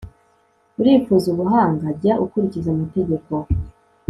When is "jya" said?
1.99-2.13